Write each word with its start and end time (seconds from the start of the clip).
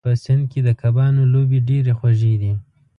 په 0.07 0.11
سیند 0.23 0.43
کې 0.51 0.59
د 0.67 0.69
کبانو 0.81 1.21
لوبې 1.33 1.59
ډېرې 1.67 1.93
خوږې 1.99 2.33
دي. 2.41 2.51